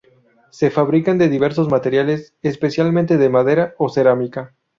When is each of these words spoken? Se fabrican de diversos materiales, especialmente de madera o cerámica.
Se 0.49 0.71
fabrican 0.71 1.19
de 1.19 1.29
diversos 1.29 1.69
materiales, 1.69 2.33
especialmente 2.41 3.19
de 3.19 3.29
madera 3.29 3.75
o 3.77 3.87
cerámica. 3.87 4.55